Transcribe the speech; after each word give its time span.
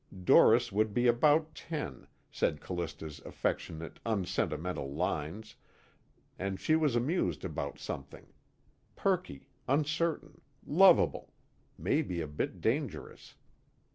Doris 0.23 0.71
would 0.71 0.95
be 0.95 1.05
about 1.05 1.53
ten, 1.53 2.07
said 2.31 2.59
Callista's 2.59 3.19
affectionate 3.19 3.99
unsentimental 4.03 4.91
lines, 4.91 5.57
and 6.39 6.59
she 6.59 6.75
was 6.75 6.95
amused 6.95 7.45
about 7.45 7.77
something: 7.77 8.25
perky, 8.95 9.47
uncertain, 9.67 10.41
lovable, 10.65 11.31
maybe 11.77 12.19
a 12.19 12.25
bit 12.25 12.61
dangerous. 12.61 13.35